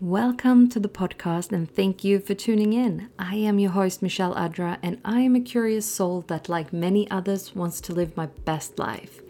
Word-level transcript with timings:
Welcome 0.00 0.68
to 0.68 0.78
the 0.78 0.88
podcast 0.88 1.50
and 1.50 1.68
thank 1.68 2.04
you 2.04 2.20
for 2.20 2.32
tuning 2.32 2.72
in. 2.72 3.10
I 3.18 3.34
am 3.34 3.58
your 3.58 3.72
host, 3.72 4.00
Michelle 4.00 4.32
Adra, 4.36 4.78
and 4.80 5.00
I 5.04 5.22
am 5.22 5.34
a 5.34 5.40
curious 5.40 5.86
soul 5.86 6.20
that, 6.28 6.48
like 6.48 6.72
many 6.72 7.10
others, 7.10 7.56
wants 7.56 7.80
to 7.80 7.92
live 7.92 8.16
my 8.16 8.26
best 8.44 8.78
life. 8.78 9.20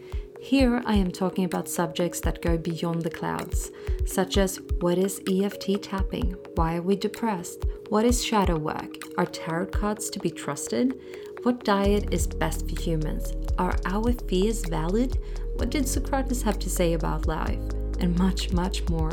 Here 0.42 0.82
I 0.84 0.96
am 0.96 1.10
talking 1.10 1.46
about 1.46 1.70
subjects 1.70 2.20
that 2.20 2.42
go 2.42 2.58
beyond 2.58 3.00
the 3.00 3.08
clouds, 3.08 3.70
such 4.04 4.36
as 4.36 4.60
what 4.80 4.98
is 4.98 5.22
EFT 5.26 5.82
tapping? 5.82 6.36
Why 6.56 6.76
are 6.76 6.82
we 6.82 6.96
depressed? 6.96 7.64
What 7.88 8.04
is 8.04 8.22
shadow 8.22 8.58
work? 8.58 8.94
Are 9.16 9.24
tarot 9.24 9.68
cards 9.68 10.10
to 10.10 10.18
be 10.18 10.30
trusted? 10.30 11.00
What 11.44 11.64
diet 11.64 12.12
is 12.12 12.26
best 12.26 12.68
for 12.68 12.78
humans? 12.78 13.32
Are 13.56 13.74
our 13.86 14.12
fears 14.12 14.66
valid? 14.68 15.18
What 15.56 15.70
did 15.70 15.88
Socrates 15.88 16.42
have 16.42 16.58
to 16.58 16.68
say 16.68 16.92
about 16.92 17.26
life? 17.26 17.58
And 18.00 18.16
much, 18.16 18.52
much 18.52 18.88
more. 18.88 19.12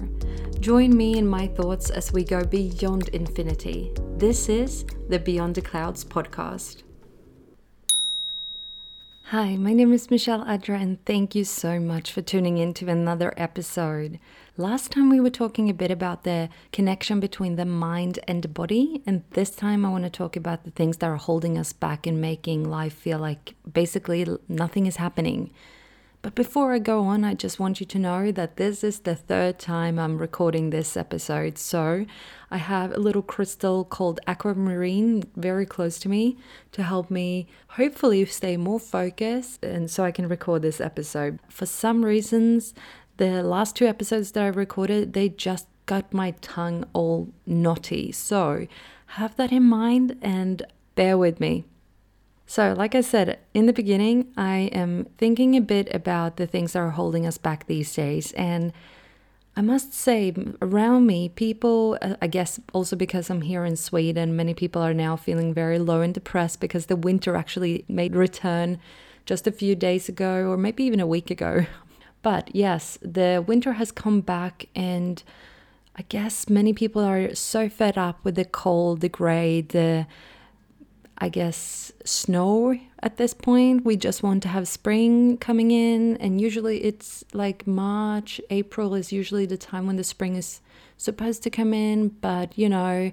Join 0.60 0.96
me 0.96 1.18
in 1.18 1.28
my 1.28 1.48
thoughts 1.48 1.90
as 1.90 2.14
we 2.14 2.24
go 2.24 2.44
beyond 2.44 3.10
infinity. 3.10 3.92
This 4.18 4.48
is 4.48 4.86
the 5.10 5.20
Beyond 5.20 5.56
the 5.56 5.62
Clouds 5.62 6.06
podcast. 6.06 6.84
Hi, 9.30 9.56
my 9.56 9.74
name 9.74 9.92
is 9.92 10.12
Michelle 10.12 10.46
Adra, 10.46 10.80
and 10.80 11.04
thank 11.04 11.34
you 11.34 11.46
so 11.46 11.80
much 11.80 12.12
for 12.12 12.22
tuning 12.22 12.60
in 12.60 12.76
to 12.76 12.88
another 12.88 13.34
episode. 13.38 14.20
Last 14.56 14.92
time 14.92 15.10
we 15.10 15.20
were 15.20 15.32
talking 15.32 15.68
a 15.68 15.74
bit 15.74 15.90
about 15.90 16.24
the 16.24 16.50
connection 16.72 17.20
between 17.20 17.56
the 17.56 17.66
mind 17.66 18.20
and 18.28 18.44
the 18.44 18.48
body, 18.48 19.02
and 19.08 19.24
this 19.32 19.50
time 19.50 19.84
I 19.84 19.90
want 19.90 20.04
to 20.04 20.12
talk 20.12 20.36
about 20.36 20.64
the 20.64 20.70
things 20.70 20.98
that 20.98 21.10
are 21.10 21.16
holding 21.16 21.58
us 21.58 21.74
back 21.74 22.06
and 22.06 22.22
making 22.22 22.70
life 22.70 22.94
feel 22.94 23.18
like 23.18 23.56
basically 23.74 24.28
nothing 24.48 24.86
is 24.86 24.98
happening. 24.98 25.52
But 26.26 26.34
before 26.34 26.74
I 26.74 26.80
go 26.80 27.02
on, 27.02 27.24
I 27.24 27.36
just 27.36 27.60
want 27.60 27.80
you 27.80 27.86
to 27.86 28.00
know 28.00 28.32
that 28.32 28.58
this 28.58 28.84
is 28.84 29.02
the 29.02 29.14
third 29.14 29.60
time 29.60 30.00
I'm 30.00 30.18
recording 30.18 30.72
this 30.72 30.98
episode. 30.98 31.60
So 31.60 32.08
I 32.50 32.58
have 32.58 32.92
a 32.92 33.00
little 33.00 33.22
crystal 33.22 33.86
called 33.86 34.20
aquamarine 34.26 35.26
very 35.36 35.68
close 35.68 36.00
to 36.00 36.10
me 36.10 36.36
to 36.72 36.82
help 36.82 37.12
me 37.12 37.46
hopefully 37.68 38.26
stay 38.26 38.58
more 38.58 38.80
focused 38.80 39.64
and 39.64 39.88
so 39.92 40.04
I 40.04 40.10
can 40.10 40.28
record 40.28 40.64
this 40.64 40.82
episode. 40.82 41.38
For 41.48 41.68
some 41.68 42.04
reasons, 42.04 42.74
the 43.18 43.44
last 43.44 43.76
two 43.76 43.86
episodes 43.86 44.32
that 44.32 44.44
I 44.44 44.48
recorded, 44.48 45.14
they 45.14 45.30
just 45.30 45.68
got 45.86 46.12
my 46.12 46.32
tongue 46.42 46.86
all 46.94 47.30
knotty. 47.46 48.12
So 48.12 48.66
have 49.06 49.36
that 49.36 49.52
in 49.52 49.62
mind 49.62 50.18
and 50.24 50.64
bear 50.96 51.20
with 51.20 51.40
me. 51.40 51.66
So, 52.48 52.74
like 52.78 52.94
I 52.94 53.02
said 53.02 53.40
in 53.54 53.66
the 53.66 53.74
beginning, 53.74 54.32
I 54.38 54.70
am 54.72 55.08
thinking 55.18 55.56
a 55.56 55.62
bit 55.62 55.94
about 55.94 56.38
the 56.38 56.46
things 56.46 56.74
that 56.74 56.80
are 56.80 56.92
holding 56.92 57.26
us 57.26 57.38
back 57.38 57.66
these 57.66 57.94
days. 57.94 58.32
And 58.34 58.72
I 59.58 59.62
must 59.62 59.94
say, 59.94 60.34
around 60.62 61.08
me, 61.08 61.30
people, 61.30 61.98
uh, 62.02 62.16
I 62.22 62.28
guess 62.28 62.60
also 62.74 62.96
because 62.96 63.30
I'm 63.30 63.42
here 63.42 63.66
in 63.66 63.76
Sweden, 63.76 64.36
many 64.36 64.54
people 64.54 64.82
are 64.82 64.94
now 64.94 65.16
feeling 65.16 65.54
very 65.54 65.80
low 65.80 66.02
and 66.02 66.14
depressed 66.14 66.60
because 66.60 66.86
the 66.86 66.96
winter 66.96 67.36
actually 67.36 67.86
made 67.88 68.16
return 68.16 68.80
just 69.26 69.48
a 69.48 69.52
few 69.52 69.74
days 69.74 70.08
ago, 70.08 70.50
or 70.50 70.58
maybe 70.58 70.84
even 70.84 71.00
a 71.00 71.08
week 71.08 71.30
ago. 71.32 71.66
But 72.22 72.56
yes, 72.56 72.98
the 73.04 73.44
winter 73.46 73.74
has 73.74 73.92
come 73.92 74.22
back, 74.22 74.66
and 74.76 75.22
I 75.96 76.02
guess 76.10 76.50
many 76.50 76.74
people 76.74 77.04
are 77.04 77.36
so 77.36 77.70
fed 77.70 78.00
up 78.00 78.18
with 78.26 78.34
the 78.34 78.46
cold, 78.46 79.02
the 79.02 79.10
gray, 79.10 79.62
the 79.62 80.08
I 81.18 81.30
guess, 81.30 81.94
snow 82.04 82.78
at 83.02 83.18
this 83.18 83.34
point. 83.34 83.86
We 83.86 83.96
just 83.96 84.22
want 84.22 84.44
to 84.44 84.50
have 84.50 84.68
spring 84.68 85.38
coming 85.38 85.72
in, 85.72 86.18
and 86.18 86.42
usually 86.42 86.84
it's 86.84 87.24
like 87.34 87.66
March, 87.66 88.42
April 88.50 88.94
is 88.96 89.12
usually 89.12 89.46
the 89.46 89.58
time 89.58 89.88
when 89.88 89.96
the 89.96 90.04
spring 90.04 90.36
is 90.36 90.62
supposed 90.98 91.44
to 91.44 91.50
come 91.50 91.74
in, 91.74 92.10
but 92.10 92.58
you 92.58 92.68
know, 92.68 93.12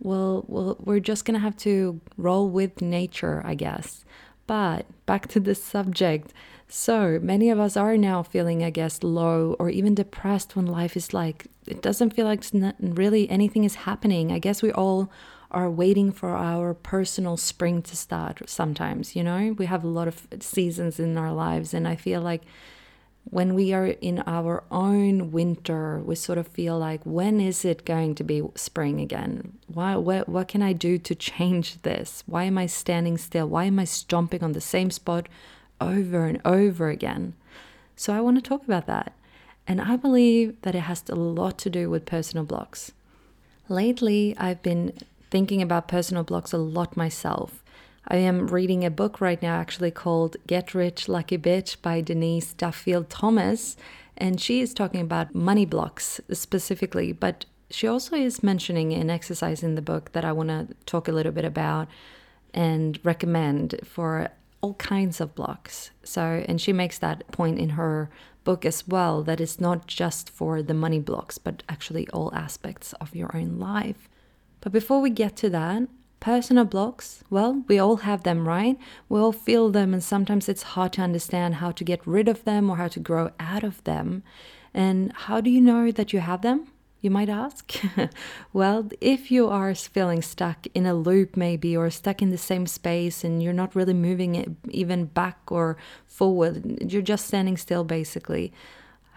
well, 0.00 0.44
well 0.46 0.76
we're 0.80 1.00
just 1.00 1.24
gonna 1.24 1.38
have 1.38 1.56
to 1.58 2.00
roll 2.16 2.48
with 2.48 2.82
nature, 2.82 3.42
I 3.44 3.54
guess. 3.54 4.04
But 4.46 4.86
back 5.06 5.26
to 5.28 5.40
the 5.40 5.54
subject. 5.54 6.32
So 6.68 7.18
many 7.22 7.50
of 7.50 7.58
us 7.60 7.76
are 7.76 7.96
now 7.96 8.22
feeling, 8.22 8.62
I 8.62 8.70
guess, 8.70 9.02
low 9.02 9.56
or 9.58 9.70
even 9.70 9.94
depressed 9.94 10.54
when 10.56 10.66
life 10.66 10.96
is 10.96 11.14
like, 11.14 11.46
it 11.66 11.80
doesn't 11.82 12.10
feel 12.10 12.26
like 12.26 12.44
really 12.80 13.28
anything 13.30 13.64
is 13.64 13.76
happening. 13.76 14.32
I 14.32 14.38
guess 14.38 14.62
we 14.62 14.72
all 14.72 15.10
are 15.50 15.70
waiting 15.70 16.12
for 16.12 16.30
our 16.30 16.74
personal 16.74 17.36
spring 17.36 17.82
to 17.82 17.96
start 17.96 18.42
sometimes, 18.46 19.14
you 19.14 19.22
know? 19.22 19.54
We 19.58 19.66
have 19.66 19.84
a 19.84 19.88
lot 19.88 20.08
of 20.08 20.26
seasons 20.40 20.98
in 20.98 21.16
our 21.16 21.32
lives, 21.32 21.72
and 21.72 21.86
I 21.86 21.96
feel 21.96 22.20
like 22.20 22.42
when 23.28 23.54
we 23.54 23.72
are 23.72 23.86
in 23.86 24.22
our 24.26 24.62
own 24.70 25.32
winter, 25.32 25.98
we 25.98 26.14
sort 26.14 26.38
of 26.38 26.46
feel 26.46 26.78
like, 26.78 27.00
when 27.04 27.40
is 27.40 27.64
it 27.64 27.84
going 27.84 28.14
to 28.14 28.24
be 28.24 28.42
spring 28.54 29.00
again? 29.00 29.58
Why, 29.66 29.96
what, 29.96 30.28
what 30.28 30.46
can 30.48 30.62
I 30.62 30.72
do 30.72 30.96
to 30.98 31.14
change 31.14 31.82
this? 31.82 32.22
Why 32.26 32.44
am 32.44 32.56
I 32.56 32.66
standing 32.66 33.18
still? 33.18 33.48
Why 33.48 33.64
am 33.64 33.80
I 33.80 33.84
stomping 33.84 34.44
on 34.44 34.52
the 34.52 34.60
same 34.60 34.92
spot 34.92 35.28
over 35.80 36.26
and 36.26 36.40
over 36.44 36.88
again? 36.88 37.34
So 37.96 38.12
I 38.12 38.20
want 38.20 38.36
to 38.36 38.48
talk 38.48 38.64
about 38.64 38.86
that. 38.86 39.12
And 39.66 39.80
I 39.80 39.96
believe 39.96 40.60
that 40.62 40.76
it 40.76 40.80
has 40.80 41.02
a 41.08 41.16
lot 41.16 41.58
to 41.58 41.70
do 41.70 41.90
with 41.90 42.06
personal 42.06 42.44
blocks. 42.44 42.92
Lately, 43.68 44.36
I've 44.38 44.62
been 44.62 44.92
thinking 45.30 45.62
about 45.62 45.88
personal 45.88 46.24
blocks 46.24 46.52
a 46.52 46.58
lot 46.58 46.96
myself. 46.96 47.62
I 48.08 48.16
am 48.16 48.46
reading 48.46 48.84
a 48.84 48.90
book 48.90 49.20
right 49.20 49.40
now 49.42 49.56
actually 49.56 49.90
called 49.90 50.36
Get 50.46 50.74
Rich 50.74 51.08
Lucky 51.08 51.38
Bitch 51.38 51.80
by 51.82 52.00
Denise 52.00 52.52
Duffield 52.52 53.10
Thomas, 53.10 53.76
and 54.16 54.40
she 54.40 54.60
is 54.60 54.72
talking 54.72 55.00
about 55.00 55.34
money 55.34 55.66
blocks 55.66 56.20
specifically, 56.32 57.12
but 57.12 57.46
she 57.68 57.88
also 57.88 58.14
is 58.14 58.42
mentioning 58.42 58.92
an 58.92 59.10
exercise 59.10 59.62
in 59.62 59.74
the 59.74 59.82
book 59.82 60.12
that 60.12 60.24
I 60.24 60.32
want 60.32 60.50
to 60.50 60.68
talk 60.86 61.08
a 61.08 61.12
little 61.12 61.32
bit 61.32 61.44
about 61.44 61.88
and 62.54 62.98
recommend 63.02 63.74
for 63.84 64.28
all 64.60 64.74
kinds 64.74 65.20
of 65.20 65.34
blocks. 65.34 65.90
So, 66.04 66.44
and 66.48 66.60
she 66.60 66.72
makes 66.72 66.98
that 66.98 67.26
point 67.32 67.58
in 67.58 67.70
her 67.70 68.08
book 68.44 68.64
as 68.64 68.86
well 68.86 69.24
that 69.24 69.40
it's 69.40 69.60
not 69.60 69.88
just 69.88 70.30
for 70.30 70.62
the 70.62 70.74
money 70.74 71.00
blocks, 71.00 71.38
but 71.38 71.64
actually 71.68 72.08
all 72.10 72.32
aspects 72.34 72.92
of 72.94 73.16
your 73.16 73.36
own 73.36 73.58
life. 73.58 74.08
But 74.66 74.72
before 74.72 75.00
we 75.00 75.10
get 75.10 75.36
to 75.36 75.50
that, 75.50 75.84
personal 76.18 76.64
blocks, 76.64 77.22
well, 77.30 77.62
we 77.68 77.78
all 77.78 77.98
have 77.98 78.24
them, 78.24 78.48
right? 78.48 78.76
We 79.08 79.20
all 79.20 79.30
feel 79.30 79.70
them, 79.70 79.94
and 79.94 80.02
sometimes 80.02 80.48
it's 80.48 80.74
hard 80.74 80.94
to 80.94 81.02
understand 81.02 81.54
how 81.62 81.70
to 81.70 81.84
get 81.84 82.04
rid 82.04 82.26
of 82.26 82.42
them 82.42 82.68
or 82.68 82.76
how 82.76 82.88
to 82.88 82.98
grow 82.98 83.30
out 83.38 83.62
of 83.62 83.84
them. 83.84 84.24
And 84.74 85.12
how 85.14 85.40
do 85.40 85.50
you 85.50 85.60
know 85.60 85.92
that 85.92 86.12
you 86.12 86.18
have 86.18 86.42
them? 86.42 86.66
You 87.00 87.12
might 87.12 87.28
ask. 87.28 87.80
well, 88.52 88.88
if 89.00 89.30
you 89.30 89.48
are 89.48 89.72
feeling 89.72 90.20
stuck 90.20 90.66
in 90.74 90.84
a 90.84 90.94
loop, 90.94 91.36
maybe, 91.36 91.76
or 91.76 91.88
stuck 91.88 92.20
in 92.20 92.30
the 92.30 92.36
same 92.36 92.66
space 92.66 93.22
and 93.22 93.40
you're 93.40 93.52
not 93.52 93.76
really 93.76 93.94
moving 93.94 94.34
it 94.34 94.50
even 94.70 95.04
back 95.04 95.38
or 95.46 95.76
forward, 96.08 96.90
you're 96.92 97.02
just 97.02 97.28
standing 97.28 97.56
still 97.56 97.84
basically. 97.84 98.52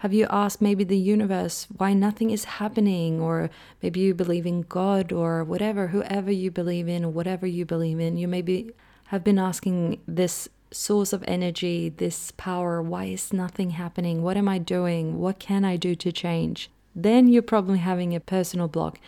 Have 0.00 0.14
you 0.14 0.26
asked 0.30 0.62
maybe 0.62 0.82
the 0.82 0.96
universe 0.96 1.66
why 1.76 1.92
nothing 1.92 2.30
is 2.30 2.44
happening? 2.44 3.20
Or 3.20 3.50
maybe 3.82 4.00
you 4.00 4.14
believe 4.14 4.46
in 4.46 4.62
God 4.62 5.12
or 5.12 5.44
whatever, 5.44 5.88
whoever 5.88 6.30
you 6.30 6.50
believe 6.50 6.88
in, 6.88 7.04
or 7.04 7.10
whatever 7.10 7.46
you 7.46 7.66
believe 7.66 8.00
in. 8.00 8.16
You 8.16 8.26
maybe 8.26 8.70
have 9.08 9.22
been 9.22 9.38
asking 9.38 10.00
this 10.08 10.48
source 10.70 11.12
of 11.12 11.22
energy, 11.28 11.90
this 11.90 12.30
power, 12.38 12.80
why 12.80 13.04
is 13.04 13.30
nothing 13.30 13.70
happening? 13.70 14.22
What 14.22 14.38
am 14.38 14.48
I 14.48 14.56
doing? 14.56 15.18
What 15.18 15.38
can 15.38 15.66
I 15.66 15.76
do 15.76 15.94
to 15.96 16.10
change? 16.10 16.70
Then 16.94 17.28
you're 17.28 17.42
probably 17.42 17.80
having 17.80 18.14
a 18.14 18.20
personal 18.20 18.68
block 18.68 18.98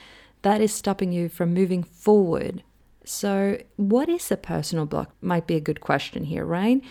that 0.42 0.60
is 0.60 0.74
stopping 0.74 1.10
you 1.10 1.30
from 1.30 1.54
moving 1.54 1.82
forward. 1.82 2.62
So, 3.04 3.56
what 3.76 4.10
is 4.10 4.30
a 4.30 4.36
personal 4.36 4.84
block? 4.84 5.10
Might 5.22 5.47
be 5.47 5.56
a 5.56 5.60
good 5.60 5.80
question 5.80 6.24
here, 6.24 6.44
right? 6.44 6.82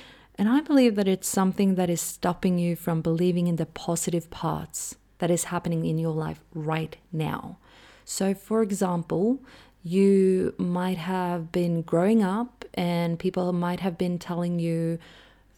And 0.42 0.50
I 0.50 0.60
believe 0.60 0.96
that 0.96 1.08
it's 1.08 1.28
something 1.28 1.76
that 1.76 1.88
is 1.88 2.02
stopping 2.02 2.58
you 2.58 2.76
from 2.76 3.04
believing 3.04 3.46
in 3.46 3.58
the 3.58 3.68
positive 3.68 4.32
parts 4.32 4.96
that 5.20 5.30
is 5.30 5.44
happening 5.44 5.86
in 5.86 6.00
your 6.00 6.16
life 6.16 6.40
right 6.56 6.98
now. 7.14 7.60
So, 8.06 8.34
for 8.34 8.64
example, 8.64 9.38
you 9.84 10.56
might 10.58 10.98
have 10.98 11.52
been 11.52 11.84
growing 11.84 12.24
up 12.24 12.66
and 12.74 13.20
people 13.20 13.54
might 13.54 13.82
have 13.82 14.00
been 14.00 14.18
telling 14.18 14.58
you 14.58 14.98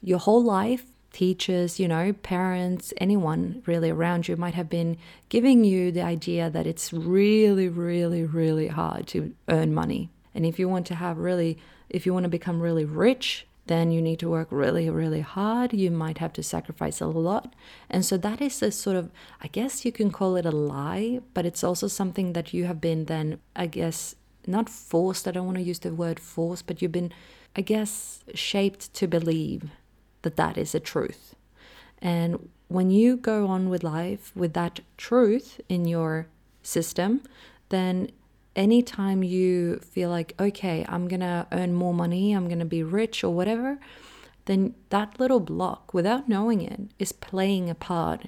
your 0.02 0.20
whole 0.20 0.44
life 0.44 0.84
teachers, 1.14 1.80
you 1.80 1.88
know, 1.88 2.12
parents, 2.12 2.94
anyone 2.98 3.64
really 3.66 3.90
around 3.90 4.28
you 4.28 4.36
might 4.36 4.56
have 4.56 4.70
been 4.70 4.98
giving 5.30 5.64
you 5.64 5.94
the 5.94 6.02
idea 6.02 6.50
that 6.50 6.68
it's 6.68 6.92
really, 6.92 7.70
really, 7.70 8.26
really 8.26 8.68
hard 8.68 9.08
to 9.08 9.34
earn 9.48 9.74
money. 9.74 10.10
And 10.36 10.46
if 10.46 10.60
you 10.60 10.68
want 10.68 10.86
to 10.88 10.96
have 10.96 11.20
really, 11.20 11.58
if 11.90 12.06
you 12.06 12.14
want 12.14 12.26
to 12.26 12.30
become 12.30 12.60
really 12.60 12.84
rich, 12.84 13.48
then 13.68 13.92
you 13.92 14.02
need 14.02 14.20
to 14.20 14.30
work 14.30 14.48
really, 14.52 14.90
really 14.90 15.22
hard. 15.22 15.74
You 15.74 15.90
might 15.90 16.18
have 16.18 16.34
to 16.34 16.44
sacrifice 16.44 17.00
a 17.00 17.08
lot. 17.08 17.54
And 17.90 18.06
so 18.06 18.18
that 18.18 18.42
is 18.42 18.62
a 18.62 18.72
sort 18.72 18.98
of, 18.98 19.10
I 19.42 19.48
guess 19.48 19.86
you 19.86 19.92
can 19.92 20.12
call 20.12 20.36
it 20.36 20.46
a 20.46 20.52
lie, 20.52 21.22
but 21.34 21.46
it's 21.46 21.64
also 21.64 21.88
something 21.88 22.34
that 22.34 22.54
you 22.54 22.66
have 22.66 22.82
been 22.82 23.06
then, 23.06 23.40
I 23.56 23.68
guess, 23.68 24.16
not 24.46 24.70
forced. 24.70 25.28
I 25.28 25.32
don't 25.32 25.46
want 25.46 25.58
to 25.58 25.64
use 25.64 25.80
the 25.80 25.94
word 25.94 26.20
forced, 26.20 26.68
but 26.68 26.82
you've 26.82 26.92
been, 26.92 27.14
I 27.56 27.62
guess, 27.62 28.24
shaped 28.34 28.94
to 28.96 29.08
believe 29.08 29.70
that 30.24 30.36
that 30.36 30.58
is 30.58 30.76
a 30.76 30.80
truth. 30.80 31.36
And 32.02 32.50
when 32.68 32.92
you 32.92 33.16
go 33.16 33.48
on 33.48 33.70
with 33.70 33.84
life 33.84 34.32
with 34.36 34.54
that 34.54 34.82
truth 34.98 35.62
in 35.70 35.86
your 35.86 36.28
system, 36.64 37.22
then 37.70 38.10
anytime 38.56 39.24
you 39.24 39.78
feel 39.80 40.10
like, 40.10 40.34
okay, 40.40 40.86
I'm 40.88 41.08
gonna 41.08 41.48
earn 41.52 41.74
more 41.74 41.94
money, 41.94 42.34
I'm 42.34 42.48
gonna 42.48 42.66
be 42.66 42.84
rich 42.84 43.24
or 43.24 43.34
whatever, 43.34 43.80
then 44.46 44.76
that 44.90 45.20
little 45.20 45.40
block, 45.40 45.94
without 45.94 46.28
knowing 46.28 46.62
it, 46.62 46.82
is 47.00 47.12
playing 47.12 47.70
a 47.70 47.76
part 47.76 48.28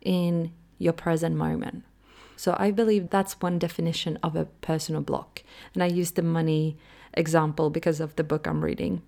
in 0.00 0.52
your 0.78 0.92
present 0.92 1.36
moment. 1.36 1.84
So 2.36 2.56
I 2.58 2.70
believe 2.70 3.10
that's 3.10 3.40
one 3.40 3.58
definition 3.58 4.18
of 4.22 4.34
a 4.34 4.46
personal 4.62 5.02
block. 5.02 5.42
And 5.74 5.82
I 5.82 5.86
use 5.86 6.12
the 6.12 6.22
money 6.22 6.78
example 7.12 7.68
because 7.68 8.00
of 8.00 8.16
the 8.16 8.24
book 8.24 8.46
I'm 8.46 8.64
reading. 8.64 9.02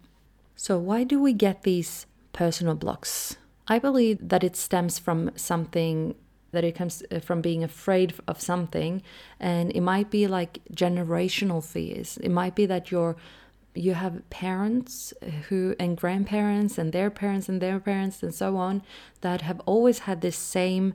So, 0.55 0.79
why 0.79 1.05
do 1.05 1.21
we 1.21 1.33
get 1.33 1.63
these 1.63 2.07
personal 2.35 2.75
blocks? 2.75 3.37
I 3.67 3.79
believe 3.79 4.19
that 4.21 4.45
it 4.45 4.55
stems 4.55 4.99
from 4.99 5.31
something 5.35 6.15
that 6.53 6.65
it 6.65 6.73
comes 6.73 7.03
uh, 7.11 7.19
from 7.19 7.41
being 7.41 7.65
afraid 7.65 8.15
of 8.29 8.41
something. 8.41 9.03
And 9.41 9.73
it 9.73 9.81
might 9.81 10.11
be 10.11 10.27
like 10.27 10.61
generational 10.73 11.65
fears. 11.65 12.19
It 12.19 12.31
might 12.31 12.55
be 12.55 12.67
that 12.67 12.91
you're 12.91 13.17
you 13.75 13.95
have 13.95 14.29
parents 14.29 15.15
who 15.49 15.75
and 15.81 15.97
grandparents 15.97 16.77
and 16.77 16.93
their 16.93 17.11
parents 17.11 17.49
and 17.49 17.61
their 17.61 17.81
parents 17.81 18.23
and 18.23 18.35
so 18.35 18.57
on 18.57 18.83
that 19.23 19.41
have 19.41 19.61
always 19.65 20.01
had 20.01 20.21
this 20.21 20.37
same 20.37 20.93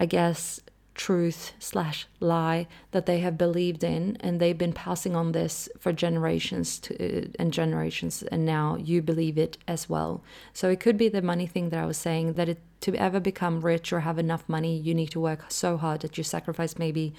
i 0.00 0.06
guess 0.06 0.58
truth 0.94 1.52
slash 1.58 2.06
lie 2.20 2.66
that 2.90 3.06
they 3.06 3.20
have 3.20 3.38
believed 3.38 3.82
in 3.82 4.16
and 4.20 4.38
they've 4.38 4.58
been 4.58 4.72
passing 4.72 5.16
on 5.16 5.32
this 5.32 5.68
for 5.78 5.92
generations 5.92 6.78
to, 6.78 7.30
and 7.38 7.52
generations 7.52 8.22
and 8.24 8.44
now 8.44 8.76
you 8.76 9.00
believe 9.00 9.38
it 9.38 9.56
as 9.66 9.88
well. 9.88 10.22
So 10.52 10.68
it 10.68 10.80
could 10.80 10.96
be 10.96 11.08
the 11.08 11.22
money 11.22 11.46
thing 11.46 11.70
that 11.70 11.82
i 11.82 11.86
was 11.86 11.96
saying 11.96 12.34
that 12.34 12.48
it, 12.48 12.60
to 12.80 12.94
ever 12.96 13.20
become 13.20 13.60
rich 13.60 13.92
or 13.92 14.00
have 14.00 14.18
enough 14.18 14.48
money 14.48 14.76
you 14.76 14.94
need 14.94 15.10
to 15.10 15.20
work 15.20 15.44
so 15.48 15.76
hard 15.76 16.00
that 16.00 16.18
you 16.18 16.24
sacrifice 16.24 16.78
maybe 16.78 17.14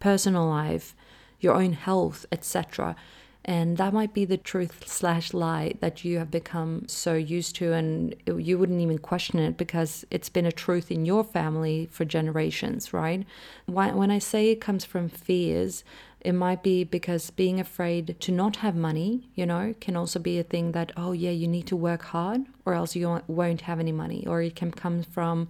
personal 0.00 0.46
life 0.46 0.94
your 1.40 1.54
own 1.54 1.72
health 1.72 2.26
etc 2.32 2.96
and 3.44 3.76
that 3.76 3.92
might 3.92 4.14
be 4.14 4.24
the 4.24 4.36
truth 4.36 4.86
slash 4.86 5.34
lie 5.34 5.74
that 5.80 6.04
you 6.04 6.18
have 6.18 6.30
become 6.30 6.84
so 6.86 7.14
used 7.14 7.56
to 7.56 7.72
and 7.72 8.14
you 8.36 8.56
wouldn't 8.56 8.80
even 8.80 8.98
question 8.98 9.38
it 9.38 9.56
because 9.56 10.04
it's 10.10 10.28
been 10.28 10.46
a 10.46 10.52
truth 10.52 10.90
in 10.90 11.04
your 11.04 11.24
family 11.24 11.88
for 11.90 12.04
generations 12.04 12.92
right 12.92 13.26
when 13.66 14.10
i 14.10 14.18
say 14.18 14.50
it 14.50 14.60
comes 14.60 14.84
from 14.84 15.08
fears 15.08 15.84
it 16.20 16.32
might 16.32 16.62
be 16.62 16.84
because 16.84 17.30
being 17.30 17.58
afraid 17.58 18.16
to 18.20 18.30
not 18.30 18.56
have 18.56 18.76
money 18.76 19.28
you 19.34 19.44
know 19.44 19.74
can 19.80 19.96
also 19.96 20.18
be 20.18 20.38
a 20.38 20.44
thing 20.44 20.72
that 20.72 20.92
oh 20.96 21.12
yeah 21.12 21.30
you 21.30 21.48
need 21.48 21.66
to 21.66 21.76
work 21.76 22.02
hard 22.02 22.42
or 22.64 22.74
else 22.74 22.94
you 22.94 23.20
won't 23.26 23.62
have 23.62 23.80
any 23.80 23.92
money 23.92 24.24
or 24.26 24.40
it 24.40 24.54
can 24.54 24.70
come 24.70 25.02
from 25.02 25.48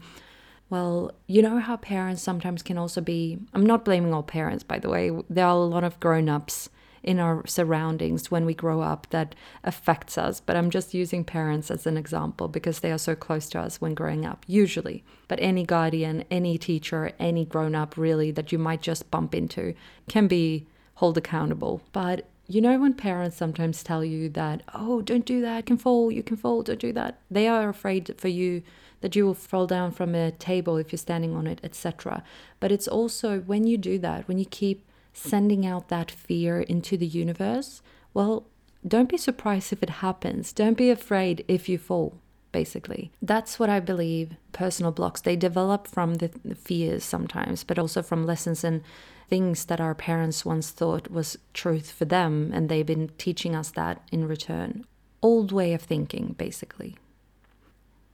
well, 0.71 1.13
you 1.27 1.43
know 1.43 1.59
how 1.59 1.77
parents 1.77 2.23
sometimes 2.23 2.63
can 2.63 2.79
also 2.79 3.03
be. 3.03 3.39
I'm 3.53 3.67
not 3.67 3.85
blaming 3.85 4.15
all 4.15 4.23
parents, 4.23 4.65
by 4.65 4.79
the 4.79 4.89
way. 4.89 5.11
There 5.29 5.45
are 5.45 5.51
a 5.51 5.57
lot 5.57 5.85
of 5.85 6.01
grown 6.01 6.31
ups 6.31 6.71
in 7.03 7.19
our 7.19 7.47
surroundings 7.47 8.31
when 8.31 8.45
we 8.45 8.55
grow 8.55 8.81
up 8.81 9.07
that 9.11 9.35
affects 9.65 10.17
us. 10.17 10.41
But 10.41 10.57
I'm 10.57 10.71
just 10.71 10.95
using 10.95 11.25
parents 11.25 11.71
as 11.71 11.87
an 11.87 11.97
example 11.97 12.49
because 12.49 12.81
they 12.81 12.93
are 12.93 12.99
so 12.99 13.15
close 13.15 13.49
to 13.51 13.61
us 13.61 13.81
when 13.81 13.95
growing 13.95 14.25
up, 14.25 14.45
usually. 14.47 15.05
But 15.29 15.41
any 15.41 15.65
guardian, 15.65 16.25
any 16.31 16.59
teacher, 16.59 17.13
any 17.19 17.45
grown 17.45 17.75
up 17.75 17.97
really 17.97 18.31
that 18.33 18.53
you 18.53 18.59
might 18.59 18.83
just 18.83 19.11
bump 19.11 19.35
into 19.35 19.75
can 20.09 20.29
be 20.29 20.67
held 20.97 21.19
accountable. 21.19 21.83
But 21.93 22.29
you 22.47 22.61
know 22.61 22.79
when 22.79 22.95
parents 22.95 23.37
sometimes 23.37 23.83
tell 23.83 24.05
you 24.05 24.29
that, 24.31 24.63
oh, 24.75 25.01
don't 25.03 25.25
do 25.25 25.41
that, 25.41 25.67
can 25.67 25.79
fall, 25.79 26.13
you 26.13 26.23
can 26.23 26.37
fall, 26.37 26.63
don't 26.63 26.79
do 26.79 26.93
that. 26.93 27.19
They 27.31 27.49
are 27.49 27.69
afraid 27.69 28.15
for 28.19 28.29
you 28.29 28.63
that 29.01 29.17
you 29.17 29.27
will 29.27 29.35
fall 29.35 29.67
down 29.67 29.91
from 29.91 30.15
a 30.15 30.31
table 30.31 30.77
if 30.77 30.93
you're 30.93 30.99
standing 30.99 31.35
on 31.35 31.47
it, 31.47 31.61
etc. 31.65 32.23
But 32.61 32.71
it's 32.71 32.89
also 32.89 33.41
when 33.41 33.67
you 33.67 33.77
do 33.77 33.99
that, 33.99 34.29
when 34.29 34.39
you 34.39 34.45
keep 34.45 34.85
sending 35.13 35.67
out 35.67 35.89
that 35.89 36.11
fear 36.11 36.61
into 36.61 36.97
the 36.97 37.07
universe, 37.07 37.83
well, 38.15 38.47
don't 38.87 39.09
be 39.09 39.17
surprised 39.17 39.73
if 39.73 39.83
it 39.83 39.91
happens. 39.91 40.53
Don't 40.53 40.77
be 40.77 40.91
afraid 40.91 41.45
if 41.47 41.69
you 41.69 41.79
fall, 41.79 42.19
basically. 42.51 43.13
That's 43.23 43.59
what 43.59 43.71
I 43.71 43.81
believe 43.81 44.33
personal 44.53 44.93
blocks 44.93 45.21
they 45.21 45.37
develop 45.37 45.87
from 45.87 46.15
the 46.15 46.29
fears 46.57 47.05
sometimes, 47.05 47.63
but 47.65 47.79
also 47.79 48.03
from 48.03 48.27
lessons 48.27 48.65
and 48.65 48.83
things 49.29 49.67
that 49.67 49.81
our 49.81 49.95
parents 49.95 50.45
once 50.45 50.71
thought 50.71 51.11
was 51.11 51.39
truth 51.55 51.91
for 51.91 52.05
them 52.05 52.51
and 52.53 52.69
they've 52.69 52.85
been 52.85 53.11
teaching 53.19 53.55
us 53.55 53.71
that 53.71 54.03
in 54.11 54.27
return. 54.27 54.85
Old 55.23 55.53
way 55.53 55.73
of 55.73 55.83
thinking, 55.83 56.35
basically. 56.37 56.97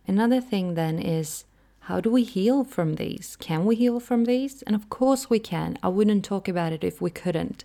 Another 0.06 0.40
thing 0.40 0.74
then 0.74 0.98
is 0.98 1.44
how 1.88 2.02
do 2.02 2.10
we 2.10 2.22
heal 2.22 2.64
from 2.64 2.96
these? 2.96 3.34
Can 3.40 3.64
we 3.64 3.74
heal 3.74 3.98
from 3.98 4.26
these? 4.26 4.60
And 4.60 4.76
of 4.76 4.90
course 4.90 5.30
we 5.30 5.38
can. 5.38 5.78
I 5.82 5.88
wouldn't 5.88 6.22
talk 6.22 6.46
about 6.46 6.74
it 6.74 6.84
if 6.84 7.00
we 7.00 7.08
couldn't. 7.08 7.64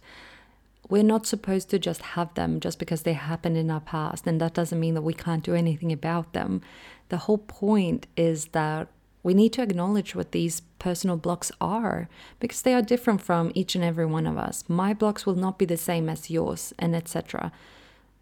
We're 0.87 1.03
not 1.03 1.27
supposed 1.27 1.69
to 1.71 1.77
just 1.77 2.01
have 2.15 2.33
them 2.35 2.61
just 2.61 2.79
because 2.79 3.01
they 3.03 3.11
happened 3.11 3.57
in 3.57 3.69
our 3.69 3.81
past, 3.81 4.25
and 4.25 4.39
that 4.39 4.53
doesn't 4.53 4.79
mean 4.79 4.93
that 4.93 5.01
we 5.01 5.13
can't 5.13 5.43
do 5.43 5.55
anything 5.55 5.91
about 5.91 6.31
them. 6.31 6.61
The 7.09 7.17
whole 7.17 7.37
point 7.37 8.07
is 8.15 8.45
that 8.59 8.87
we 9.23 9.33
need 9.33 9.51
to 9.53 9.61
acknowledge 9.61 10.15
what 10.15 10.31
these 10.31 10.61
personal 10.79 11.17
blocks 11.17 11.51
are 11.59 12.07
because 12.39 12.61
they 12.61 12.73
are 12.73 12.81
different 12.81 13.21
from 13.21 13.51
each 13.53 13.75
and 13.75 13.83
every 13.83 14.05
one 14.05 14.25
of 14.25 14.37
us. 14.37 14.63
My 14.69 14.93
blocks 14.93 15.25
will 15.25 15.35
not 15.35 15.59
be 15.59 15.65
the 15.65 15.75
same 15.75 16.07
as 16.07 16.31
yours, 16.31 16.73
and 16.79 16.95
etc. 16.95 17.51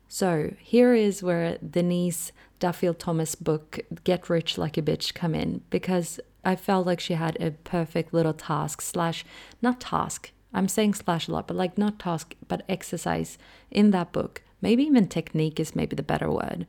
So 0.08 0.56
here 0.58 0.96
is 0.96 1.22
where 1.22 1.60
Denise 1.60 2.32
Duffield 2.62 3.00
Thomas 3.00 3.34
book 3.34 3.80
Get 4.04 4.30
Rich 4.30 4.58
Lucky 4.58 4.82
Bitch 4.82 5.14
come 5.14 5.36
in 5.36 5.62
because 5.72 6.20
I 6.46 6.56
felt 6.56 6.86
like 6.86 7.00
she 7.00 7.16
had 7.16 7.36
a 7.42 7.52
perfect 7.52 8.14
little 8.14 8.34
task 8.34 8.82
slash 8.82 9.26
not 9.62 9.82
task. 9.82 10.32
I'm 10.54 10.68
saying 10.68 10.94
slash 10.94 11.28
a 11.28 11.32
lot, 11.32 11.48
but 11.48 11.58
like 11.58 11.78
not 11.78 12.00
task, 12.00 12.36
but 12.48 12.64
exercise 12.70 13.38
in 13.72 13.92
that 13.92 14.12
book. 14.12 14.44
Maybe 14.62 14.84
even 14.84 15.08
technique 15.08 15.60
is 15.60 15.76
maybe 15.76 15.96
the 15.96 16.04
better 16.04 16.32
word 16.32 16.68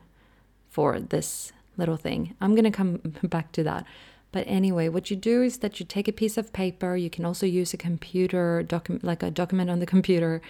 for 0.71 0.99
this 0.99 1.53
little 1.77 1.99
thing. 1.99 2.35
I'm 2.41 2.55
gonna 2.55 2.71
come 2.71 2.97
back 3.23 3.53
to 3.53 3.62
that. 3.65 3.85
But 4.33 4.44
anyway, 4.47 4.89
what 4.89 5.11
you 5.11 5.17
do 5.17 5.43
is 5.43 5.59
that 5.59 5.79
you 5.79 5.85
take 5.85 6.09
a 6.09 6.12
piece 6.12 6.39
of 6.39 6.55
paper. 6.55 6.97
You 6.97 7.11
can 7.11 7.27
also 7.27 7.44
use 7.44 7.75
a 7.75 7.77
computer 7.77 8.62
document, 8.62 9.05
like 9.05 9.23
a 9.23 9.31
document 9.31 9.69
on 9.69 9.79
the 9.79 9.87
computer, 9.94 10.41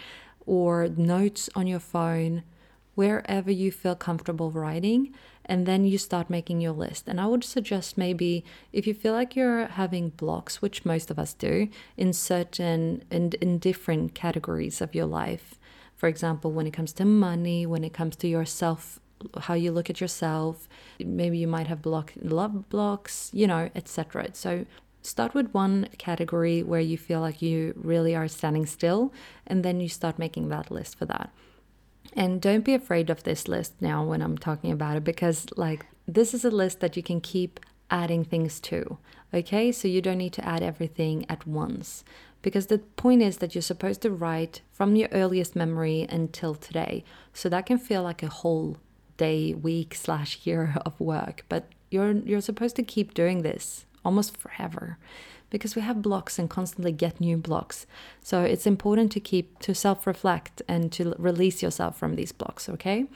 or 0.46 0.88
notes 0.88 1.50
on 1.56 1.66
your 1.66 1.80
phone 1.80 2.44
wherever 2.94 3.50
you 3.50 3.72
feel 3.72 3.94
comfortable 3.94 4.50
writing 4.50 5.14
and 5.44 5.66
then 5.66 5.84
you 5.84 5.98
start 5.98 6.30
making 6.30 6.60
your 6.60 6.72
list. 6.72 7.08
And 7.08 7.20
i 7.20 7.26
would 7.26 7.44
suggest 7.44 7.98
maybe 7.98 8.44
if 8.72 8.86
you 8.86 8.94
feel 8.94 9.12
like 9.12 9.34
you're 9.34 9.66
having 9.66 10.10
blocks 10.10 10.62
which 10.62 10.84
most 10.84 11.10
of 11.10 11.18
us 11.18 11.34
do 11.34 11.68
in 11.96 12.12
certain 12.12 13.04
in, 13.10 13.32
in 13.40 13.58
different 13.58 14.14
categories 14.14 14.80
of 14.80 14.94
your 14.94 15.06
life. 15.06 15.58
For 15.96 16.08
example 16.08 16.52
when 16.52 16.66
it 16.66 16.72
comes 16.72 16.92
to 16.94 17.04
money 17.04 17.66
when 17.66 17.84
it 17.84 17.92
comes 17.92 18.16
to 18.16 18.28
yourself 18.28 19.00
how 19.42 19.54
you 19.54 19.70
look 19.70 19.88
at 19.88 20.00
yourself 20.00 20.68
maybe 20.98 21.38
you 21.38 21.46
might 21.46 21.68
have 21.68 21.80
block 21.80 22.12
love 22.20 22.68
blocks 22.68 23.30
you 23.32 23.46
know 23.46 23.70
etc 23.76 24.28
so 24.32 24.66
start 25.02 25.34
with 25.34 25.52
one 25.52 25.88
category 25.98 26.62
where 26.62 26.80
you 26.80 26.98
feel 26.98 27.20
like 27.20 27.42
you 27.42 27.72
really 27.76 28.14
are 28.14 28.28
standing 28.28 28.66
still 28.66 29.12
and 29.46 29.64
then 29.64 29.80
you 29.80 29.88
start 29.88 30.18
making 30.18 30.48
that 30.48 30.70
list 30.70 30.98
for 30.98 31.04
that 31.04 31.30
and 32.14 32.40
don't 32.40 32.64
be 32.64 32.74
afraid 32.74 33.10
of 33.10 33.22
this 33.22 33.48
list 33.48 33.74
now 33.80 34.04
when 34.04 34.22
I'm 34.22 34.38
talking 34.38 34.72
about 34.72 34.96
it 34.96 35.04
because, 35.04 35.46
like, 35.56 35.86
this 36.06 36.34
is 36.34 36.44
a 36.44 36.50
list 36.50 36.80
that 36.80 36.96
you 36.96 37.02
can 37.02 37.20
keep 37.20 37.60
adding 37.90 38.24
things 38.24 38.60
to. 38.60 38.98
Okay, 39.32 39.72
so 39.72 39.88
you 39.88 40.02
don't 40.02 40.18
need 40.18 40.32
to 40.34 40.46
add 40.46 40.62
everything 40.62 41.24
at 41.28 41.46
once 41.46 42.04
because 42.42 42.66
the 42.66 42.78
point 42.78 43.22
is 43.22 43.38
that 43.38 43.54
you're 43.54 43.62
supposed 43.62 44.02
to 44.02 44.10
write 44.10 44.60
from 44.72 44.96
your 44.96 45.08
earliest 45.12 45.56
memory 45.56 46.06
until 46.10 46.54
today. 46.54 47.04
So 47.32 47.48
that 47.48 47.66
can 47.66 47.78
feel 47.78 48.02
like 48.02 48.22
a 48.22 48.28
whole 48.28 48.76
day, 49.16 49.54
week, 49.54 49.94
slash 49.94 50.40
year 50.44 50.74
of 50.86 50.98
work, 51.00 51.44
but 51.48 51.68
you're 51.90 52.12
you're 52.12 52.40
supposed 52.40 52.76
to 52.76 52.82
keep 52.82 53.14
doing 53.14 53.42
this 53.42 53.86
almost 54.04 54.36
forever 54.36 54.98
because 55.52 55.76
we 55.76 55.82
have 55.82 56.00
blocks 56.00 56.38
and 56.38 56.48
constantly 56.48 56.90
get 56.90 57.20
new 57.20 57.36
blocks. 57.36 57.86
So 58.22 58.42
it's 58.42 58.66
important 58.66 59.12
to 59.12 59.20
keep 59.20 59.58
to 59.60 59.74
self-reflect 59.74 60.62
and 60.66 60.90
to 60.92 61.14
release 61.18 61.62
yourself 61.62 61.98
from 61.98 62.16
these 62.16 62.32
blocks, 62.32 62.70
okay? 62.70 63.06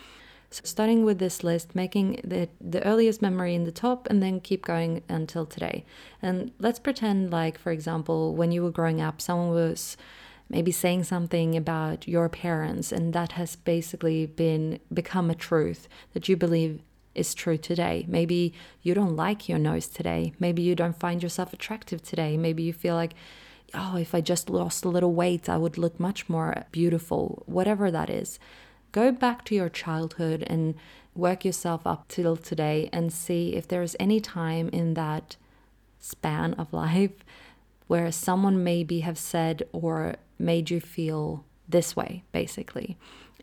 So 0.50 0.60
starting 0.64 1.04
with 1.04 1.18
this 1.18 1.42
list, 1.42 1.74
making 1.74 2.20
the 2.22 2.48
the 2.60 2.84
earliest 2.86 3.22
memory 3.22 3.54
in 3.54 3.64
the 3.64 3.72
top 3.72 4.06
and 4.10 4.22
then 4.22 4.40
keep 4.40 4.64
going 4.66 5.02
until 5.08 5.46
today. 5.46 5.84
And 6.20 6.52
let's 6.60 6.78
pretend 6.78 7.32
like 7.32 7.58
for 7.58 7.72
example, 7.72 8.34
when 8.34 8.52
you 8.52 8.62
were 8.62 8.70
growing 8.78 9.00
up, 9.00 9.20
someone 9.20 9.50
was 9.50 9.96
maybe 10.48 10.70
saying 10.70 11.04
something 11.04 11.56
about 11.56 12.06
your 12.06 12.28
parents 12.28 12.92
and 12.92 13.12
that 13.14 13.32
has 13.32 13.56
basically 13.56 14.26
been 14.26 14.78
become 14.92 15.30
a 15.30 15.34
truth 15.34 15.88
that 16.12 16.28
you 16.28 16.36
believe 16.36 16.80
is 17.16 17.34
true 17.34 17.56
today. 17.56 18.04
Maybe 18.08 18.52
you 18.82 18.94
don't 18.94 19.16
like 19.16 19.48
your 19.48 19.58
nose 19.58 19.88
today. 19.88 20.32
Maybe 20.38 20.62
you 20.62 20.74
don't 20.74 20.98
find 20.98 21.22
yourself 21.22 21.52
attractive 21.52 22.02
today. 22.02 22.36
Maybe 22.36 22.62
you 22.62 22.72
feel 22.72 22.94
like, 22.94 23.14
oh, 23.74 23.96
if 23.96 24.14
I 24.14 24.20
just 24.20 24.50
lost 24.50 24.84
a 24.84 24.88
little 24.88 25.14
weight, 25.14 25.48
I 25.48 25.56
would 25.56 25.78
look 25.78 25.98
much 25.98 26.28
more 26.28 26.64
beautiful, 26.72 27.42
whatever 27.46 27.90
that 27.90 28.10
is. 28.10 28.38
Go 28.92 29.12
back 29.12 29.44
to 29.46 29.54
your 29.54 29.68
childhood 29.68 30.44
and 30.46 30.74
work 31.14 31.44
yourself 31.44 31.86
up 31.86 32.08
till 32.08 32.36
today 32.36 32.88
and 32.92 33.12
see 33.12 33.54
if 33.54 33.66
there 33.66 33.82
is 33.82 33.96
any 33.98 34.20
time 34.20 34.68
in 34.68 34.94
that 34.94 35.36
span 35.98 36.54
of 36.54 36.72
life 36.72 37.24
where 37.86 38.10
someone 38.10 38.62
maybe 38.64 39.00
have 39.00 39.18
said 39.18 39.62
or 39.72 40.16
made 40.38 40.70
you 40.70 40.80
feel 40.80 41.44
this 41.68 41.96
way, 41.96 42.22
basically. 42.32 42.96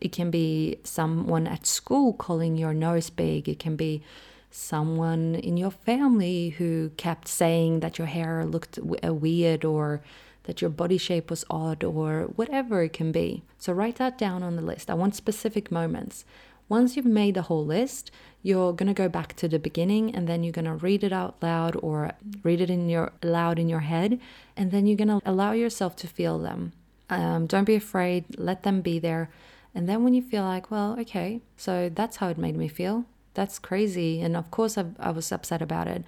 It 0.04 0.12
can 0.12 0.30
be 0.30 0.76
someone 0.84 1.46
at 1.46 1.66
school 1.66 2.12
calling 2.12 2.56
your 2.56 2.74
nose 2.74 3.08
big. 3.08 3.48
It 3.48 3.58
can 3.58 3.74
be 3.74 4.02
someone 4.50 5.34
in 5.34 5.56
your 5.56 5.70
family 5.70 6.50
who 6.50 6.90
kept 6.98 7.26
saying 7.26 7.80
that 7.80 7.96
your 7.96 8.06
hair 8.06 8.44
looked 8.44 8.78
uh, 8.78 9.14
weird 9.14 9.64
or 9.64 10.02
that 10.42 10.60
your 10.60 10.68
body 10.68 10.98
shape 10.98 11.30
was 11.30 11.42
odd 11.48 11.82
or 11.82 12.24
whatever 12.36 12.82
it 12.82 12.92
can 12.92 13.12
be. 13.12 13.42
So 13.56 13.72
write 13.72 13.96
that 13.96 14.18
down 14.18 14.42
on 14.42 14.56
the 14.56 14.62
list. 14.62 14.90
I 14.90 14.94
want 14.94 15.16
specific 15.16 15.72
moments. 15.72 16.26
Once 16.68 16.96
you've 16.96 17.06
made 17.06 17.34
the 17.34 17.48
whole 17.48 17.64
list, 17.64 18.10
you're 18.42 18.74
going 18.74 18.86
to 18.86 19.02
go 19.02 19.08
back 19.08 19.34
to 19.36 19.48
the 19.48 19.58
beginning 19.58 20.14
and 20.14 20.28
then 20.28 20.42
you're 20.44 20.52
going 20.52 20.66
to 20.66 20.74
read 20.74 21.02
it 21.02 21.14
out 21.14 21.42
loud 21.42 21.76
or 21.82 22.12
read 22.42 22.60
it 22.60 22.68
in 22.68 22.90
your 22.90 23.10
loud 23.22 23.58
in 23.58 23.70
your 23.70 23.80
head 23.80 24.20
and 24.54 24.70
then 24.70 24.86
you're 24.86 24.98
going 24.98 25.08
to 25.08 25.20
allow 25.24 25.52
yourself 25.52 25.96
to 25.96 26.06
feel 26.06 26.38
them. 26.38 26.72
Um, 27.08 27.46
don't 27.46 27.64
be 27.64 27.74
afraid, 27.74 28.24
let 28.38 28.64
them 28.64 28.82
be 28.82 28.98
there. 28.98 29.30
And 29.74 29.88
then 29.88 30.04
when 30.04 30.14
you 30.14 30.22
feel 30.22 30.44
like, 30.44 30.70
well, 30.70 30.96
okay, 31.00 31.40
so 31.56 31.90
that's 31.92 32.16
how 32.16 32.28
it 32.28 32.38
made 32.38 32.56
me 32.56 32.68
feel. 32.68 33.06
That's 33.34 33.58
crazy. 33.58 34.20
And 34.20 34.36
of 34.36 34.50
course, 34.50 34.78
I, 34.78 34.86
I 34.98 35.10
was 35.10 35.32
upset 35.32 35.60
about 35.60 35.88
it. 35.88 36.04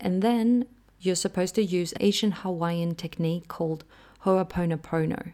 And 0.00 0.22
then 0.22 0.66
you're 0.98 1.14
supposed 1.14 1.54
to 1.54 1.62
use 1.62 1.94
Asian 2.00 2.32
Hawaiian 2.32 2.94
technique 2.94 3.48
called 3.48 3.84
Ho'oponopono. 4.24 5.32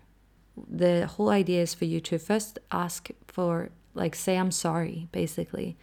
The 0.56 1.06
whole 1.06 1.30
idea 1.30 1.62
is 1.62 1.74
for 1.74 1.86
you 1.86 2.00
to 2.00 2.18
first 2.18 2.58
ask 2.70 3.10
for 3.26 3.70
like 3.96 4.14
say 4.14 4.36
i'm 4.36 4.50
sorry 4.50 5.08
basically 5.10 5.76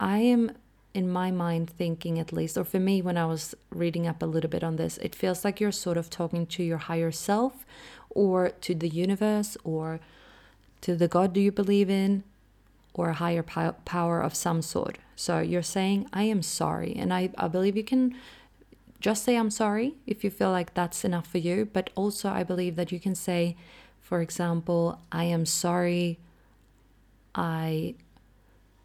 i 0.00 0.18
am 0.18 0.50
in 0.94 1.08
my 1.10 1.30
mind 1.30 1.68
thinking 1.68 2.18
at 2.18 2.32
least 2.32 2.56
or 2.56 2.64
for 2.64 2.80
me 2.80 3.00
when 3.02 3.16
i 3.16 3.26
was 3.26 3.54
reading 3.70 4.06
up 4.06 4.22
a 4.22 4.26
little 4.26 4.50
bit 4.50 4.64
on 4.64 4.76
this 4.76 4.98
it 4.98 5.14
feels 5.14 5.44
like 5.44 5.60
you're 5.60 5.72
sort 5.72 5.96
of 5.96 6.10
talking 6.10 6.46
to 6.46 6.62
your 6.62 6.78
higher 6.78 7.12
self 7.12 7.64
or 8.10 8.50
to 8.60 8.74
the 8.74 8.88
universe 8.88 9.56
or 9.62 10.00
to 10.84 10.94
the 10.94 11.08
god 11.08 11.32
do 11.32 11.40
you 11.40 11.52
believe 11.52 11.90
in 11.90 12.22
or 12.94 13.08
a 13.08 13.14
higher 13.14 13.42
power 13.42 14.20
of 14.20 14.34
some 14.34 14.62
sort 14.62 14.98
so 15.16 15.40
you're 15.40 15.62
saying 15.62 16.06
i 16.12 16.22
am 16.22 16.42
sorry 16.42 16.94
and 16.94 17.12
I, 17.12 17.30
I 17.36 17.48
believe 17.48 17.76
you 17.76 17.84
can 17.84 18.14
just 19.00 19.24
say 19.24 19.36
i'm 19.36 19.50
sorry 19.50 19.94
if 20.06 20.24
you 20.24 20.30
feel 20.30 20.50
like 20.50 20.74
that's 20.74 21.04
enough 21.04 21.26
for 21.26 21.38
you 21.38 21.68
but 21.70 21.90
also 21.94 22.28
i 22.28 22.42
believe 22.42 22.76
that 22.76 22.92
you 22.92 23.00
can 23.00 23.14
say 23.14 23.56
for 24.00 24.20
example 24.20 25.00
i 25.10 25.24
am 25.24 25.44
sorry 25.44 26.18
I 27.34 27.94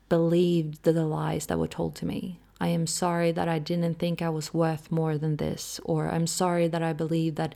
believed 0.07 0.83
the 0.83 0.93
lies 0.93 1.45
that 1.47 1.59
were 1.59 1.67
told 1.67 1.95
to 1.95 2.05
me. 2.05 2.39
I 2.59 2.69
am 2.69 2.87
sorry 2.87 3.31
that 3.31 3.47
I 3.47 3.59
didn't 3.59 3.99
think 3.99 4.21
I 4.21 4.29
was 4.29 4.53
worth 4.53 4.91
more 4.91 5.17
than 5.17 5.37
this, 5.37 5.79
or 5.85 6.09
I'm 6.09 6.27
sorry 6.27 6.67
that 6.67 6.83
I 6.83 6.93
believed 6.93 7.37
that 7.37 7.55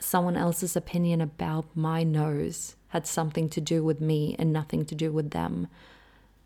someone 0.00 0.36
else's 0.36 0.74
opinion 0.74 1.20
about 1.20 1.66
my 1.76 2.02
nose 2.02 2.74
had 2.94 3.08
something 3.08 3.48
to 3.48 3.60
do 3.60 3.82
with 3.82 4.00
me 4.00 4.36
and 4.38 4.52
nothing 4.52 4.84
to 4.86 4.94
do 4.94 5.10
with 5.10 5.32
them. 5.32 5.66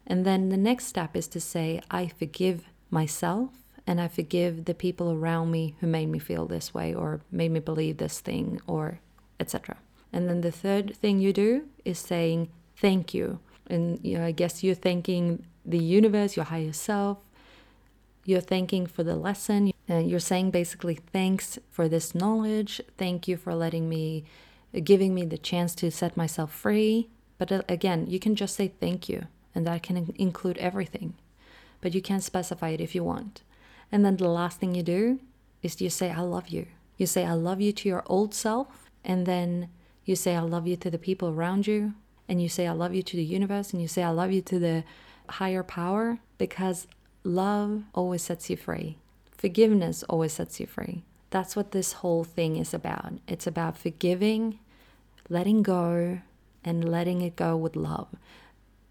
And 0.07 0.25
then 0.25 0.49
the 0.49 0.57
next 0.57 0.87
step 0.87 1.15
is 1.15 1.29
to 1.29 1.41
say, 1.41 1.83
I 1.91 2.09
forgive 2.09 2.65
myself 2.91 3.51
and 3.87 4.01
I 4.01 4.09
forgive 4.09 4.65
the 4.65 4.73
people 4.73 5.13
around 5.13 5.51
me 5.51 5.75
who 5.81 5.87
made 5.87 6.09
me 6.09 6.19
feel 6.19 6.47
this 6.47 6.73
way 6.73 6.95
or 6.95 7.21
made 7.31 7.51
me 7.51 7.61
believe 7.61 7.99
this 7.99 8.21
thing 8.21 8.63
or 8.67 9.01
etc. 9.39 9.77
And 10.11 10.27
then 10.27 10.41
the 10.41 10.51
third 10.51 10.97
thing 10.97 11.21
you 11.21 11.35
do 11.35 11.67
is 11.85 11.99
saying 11.99 12.49
thank 12.79 13.13
you 13.13 13.41
and 13.67 14.01
you 14.03 14.17
know, 14.17 14.25
I 14.25 14.31
guess 14.31 14.65
you're 14.65 14.75
thanking 14.75 15.45
the 15.67 15.79
universe, 15.79 16.35
your 16.35 16.47
higher 16.47 16.73
self. 16.73 17.19
You're 18.25 18.41
thanking 18.41 18.87
for 18.87 19.03
the 19.03 19.17
lesson. 19.17 19.73
And 19.87 20.09
you're 20.11 20.19
saying 20.19 20.51
basically, 20.51 20.95
thanks 20.95 21.59
for 21.71 21.89
this 21.89 22.15
knowledge. 22.15 22.81
Thank 22.97 23.29
you 23.29 23.37
for 23.37 23.55
letting 23.55 23.87
me, 23.89 24.25
giving 24.85 25.15
me 25.15 25.25
the 25.25 25.39
chance 25.39 25.75
to 25.77 25.91
set 25.91 26.17
myself 26.17 26.53
free. 26.53 27.09
But 27.39 27.53
uh, 27.53 27.63
again, 27.69 28.07
you 28.09 28.19
can 28.19 28.35
just 28.35 28.57
say 28.57 28.69
thank 28.69 29.09
you, 29.09 29.27
and 29.55 29.67
that 29.67 29.83
can 29.83 30.13
include 30.17 30.59
everything. 30.59 31.15
But 31.81 31.95
you 31.95 32.03
can 32.03 32.21
specify 32.21 32.71
it 32.71 32.81
if 32.81 32.95
you 32.95 33.05
want. 33.05 33.43
And 33.91 34.05
then 34.05 34.17
the 34.17 34.29
last 34.29 34.59
thing 34.61 34.75
you 34.75 34.83
do 34.83 35.21
is 35.63 35.81
you 35.81 35.91
say, 35.91 36.11
I 36.11 36.21
love 36.21 36.49
you. 36.49 36.67
You 36.97 37.07
say, 37.07 37.25
I 37.25 37.33
love 37.33 37.61
you 37.61 37.73
to 37.73 37.89
your 37.89 38.03
old 38.07 38.35
self. 38.35 38.91
And 39.05 39.25
then 39.25 39.69
you 40.05 40.17
say, 40.17 40.35
I 40.37 40.41
love 40.41 40.67
you 40.67 40.77
to 40.77 40.91
the 40.91 40.99
people 40.99 41.29
around 41.29 41.67
you 41.67 41.95
and 42.29 42.43
you 42.43 42.49
say, 42.49 42.67
I 42.67 42.73
love 42.73 42.95
you 42.95 43.03
to 43.03 43.17
the 43.17 43.25
universe, 43.25 43.73
and 43.73 43.81
you 43.81 43.89
say, 43.89 44.03
I 44.03 44.11
love 44.11 44.31
you 44.31 44.43
to 44.43 44.59
the 44.59 44.85
higher 45.31 45.63
power, 45.63 46.19
because 46.37 46.87
love 47.25 47.85
always 47.95 48.23
sets 48.23 48.51
you 48.51 48.57
free. 48.57 48.99
Forgiveness 49.31 50.03
always 50.05 50.35
sets 50.35 50.61
you 50.61 50.67
free. 50.67 51.05
That's 51.31 51.55
what 51.55 51.73
this 51.73 51.95
whole 51.95 52.25
thing 52.25 52.57
is 52.57 52.73
about. 52.73 53.15
It's 53.27 53.47
about 53.47 53.77
forgiving, 53.77 54.59
letting 55.29 55.63
go, 55.63 56.21
and 56.65 56.89
letting 56.89 57.23
it 57.23 57.37
go 57.37 57.57
with 57.57 57.77
love. 57.77 58.09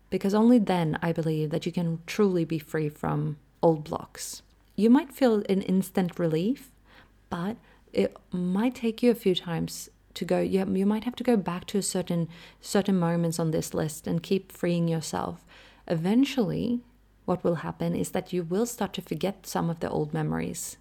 Because 0.10 0.34
only 0.34 0.60
then, 0.60 0.98
I 1.02 1.12
believe, 1.12 1.50
that 1.50 1.66
you 1.66 1.72
can 1.72 2.00
truly 2.06 2.46
be 2.46 2.60
free 2.60 2.90
from 2.90 3.38
old 3.62 3.84
blocks. 3.84 4.42
You 4.76 4.90
might 4.90 5.12
feel 5.12 5.44
an 5.50 5.62
instant 5.64 6.20
relief, 6.20 6.72
but 7.30 7.58
it 7.92 8.16
might 8.32 8.76
take 8.76 9.02
you 9.02 9.12
a 9.12 9.16
few 9.16 9.36
times 9.36 9.90
to 10.14 10.26
go 10.26 10.40
you, 10.40 10.66
you 10.74 10.86
might 10.86 11.04
have 11.04 11.16
to 11.16 11.24
go 11.24 11.38
back 11.38 11.66
to 11.68 11.82
certain 11.82 12.28
certain 12.60 12.98
moments 12.98 13.38
on 13.38 13.52
this 13.52 13.74
list 13.74 14.08
and 14.08 14.24
keep 14.24 14.52
freeing 14.52 14.88
yourself 14.88 15.46
eventually 15.88 16.82
what 17.26 17.44
will 17.44 17.56
happen 17.56 17.96
is 17.96 18.12
that 18.12 18.34
you 18.34 18.42
will 18.42 18.66
start 18.66 18.94
to 18.94 19.02
forget 19.02 19.46
some 19.46 19.70
of 19.70 19.80
the 19.80 19.90
old 19.90 20.14
memories 20.14 20.78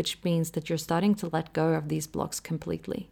which 0.00 0.16
means 0.24 0.52
that 0.52 0.70
you're 0.70 0.78
starting 0.78 1.14
to 1.14 1.28
let 1.30 1.52
go 1.52 1.74
of 1.74 1.90
these 1.90 2.06
blocks 2.06 2.40
completely 2.40 3.10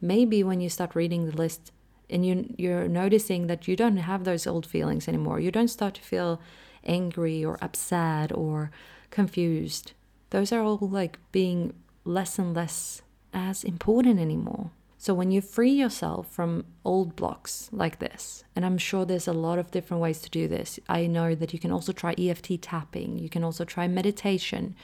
maybe 0.00 0.42
when 0.42 0.58
you 0.58 0.70
start 0.70 0.94
reading 0.94 1.26
the 1.26 1.36
list 1.36 1.70
and 2.08 2.24
you 2.24 2.34
you're 2.56 2.88
noticing 2.88 3.46
that 3.46 3.68
you 3.68 3.76
don't 3.76 3.98
have 3.98 4.24
those 4.24 4.46
old 4.46 4.64
feelings 4.64 5.06
anymore 5.06 5.38
you 5.38 5.50
don't 5.50 5.76
start 5.76 5.92
to 5.92 6.00
feel 6.00 6.40
angry 6.86 7.44
or 7.44 7.58
upset 7.60 8.32
or 8.32 8.70
confused 9.10 9.92
those 10.30 10.50
are 10.50 10.62
all 10.62 10.78
like 10.80 11.18
being 11.30 11.74
less 12.06 12.38
and 12.38 12.54
less 12.54 13.02
as 13.34 13.62
important 13.62 14.18
anymore 14.18 14.70
so 15.00 15.12
when 15.12 15.30
you 15.30 15.42
free 15.42 15.70
yourself 15.70 16.26
from 16.28 16.64
old 16.84 17.14
blocks 17.14 17.68
like 17.70 18.00
this, 18.00 18.42
and 18.56 18.66
I'm 18.66 18.78
sure 18.78 19.04
there's 19.04 19.28
a 19.28 19.32
lot 19.32 19.60
of 19.60 19.70
different 19.70 20.02
ways 20.02 20.20
to 20.22 20.28
do 20.28 20.48
this. 20.48 20.80
I 20.88 21.06
know 21.06 21.36
that 21.36 21.52
you 21.52 21.60
can 21.60 21.70
also 21.70 21.92
try 21.92 22.16
EFT 22.18 22.60
tapping, 22.60 23.16
you 23.16 23.28
can 23.28 23.44
also 23.44 23.64
try 23.64 23.86
meditation, 23.86 24.74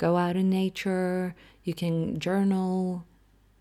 go 0.00 0.16
out 0.16 0.34
in 0.34 0.48
nature, 0.48 1.34
you 1.62 1.74
can 1.74 2.18
journal. 2.18 3.04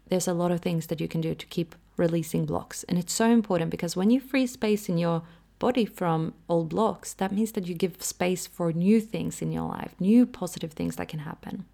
There's 0.08 0.27
a 0.27 0.34
lot 0.34 0.51
of 0.51 0.62
things 0.62 0.88
that 0.88 1.01
you 1.01 1.08
can 1.08 1.22
do 1.22 1.36
to 1.36 1.46
keep 1.48 1.75
releasing 1.98 2.46
blocks. 2.46 2.86
And 2.86 2.98
it's 2.98 3.13
so 3.13 3.25
important 3.29 3.69
because 3.69 3.98
when 3.98 4.10
you 4.10 4.22
free 4.22 4.48
space 4.48 4.88
in 4.88 4.98
your 4.98 5.22
body 5.60 5.86
from 5.86 6.34
old 6.48 6.69
blocks, 6.69 7.13
that 7.15 7.34
means 7.34 7.51
that 7.51 7.67
you 7.67 7.75
give 7.75 8.01
space 8.01 8.48
for 8.48 8.72
new 8.72 9.01
things 9.01 9.41
in 9.41 9.51
your 9.51 9.67
life, 9.67 9.93
new 10.00 10.25
positive 10.25 10.72
things 10.72 10.96
that 10.96 11.10
can 11.10 11.19
happen. 11.19 11.65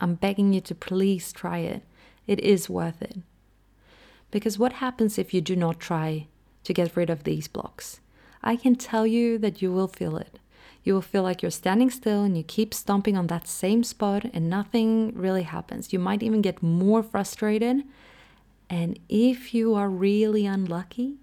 I'm 0.00 0.14
begging 0.14 0.52
you 0.52 0.60
to 0.60 0.76
please 0.76 1.32
try 1.32 1.58
it. 1.58 1.82
It 2.28 2.38
is 2.38 2.70
worth 2.70 3.02
it. 3.02 3.18
Because 4.30 4.58
what 4.58 4.74
happens 4.74 5.18
if 5.18 5.34
you 5.34 5.40
do 5.40 5.56
not 5.56 5.80
try 5.80 6.28
to 6.62 6.72
get 6.72 6.96
rid 6.96 7.10
of 7.10 7.24
these 7.24 7.48
blocks? 7.48 7.98
I 8.44 8.54
can 8.54 8.76
tell 8.76 9.06
you 9.06 9.38
that 9.38 9.60
you 9.60 9.72
will 9.72 9.88
feel 9.88 10.16
it. 10.16 10.38
You 10.84 10.94
will 10.94 11.02
feel 11.02 11.22
like 11.22 11.42
you're 11.42 11.50
standing 11.50 11.90
still 11.90 12.22
and 12.22 12.36
you 12.36 12.42
keep 12.42 12.72
stomping 12.72 13.16
on 13.16 13.26
that 13.26 13.46
same 13.46 13.84
spot 13.84 14.24
and 14.32 14.48
nothing 14.48 15.12
really 15.14 15.42
happens. 15.42 15.92
You 15.92 15.98
might 15.98 16.22
even 16.22 16.40
get 16.40 16.62
more 16.62 17.02
frustrated. 17.02 17.82
And 18.70 18.98
if 19.08 19.52
you 19.52 19.74
are 19.74 19.88
really 19.88 20.46
unlucky, 20.46 21.16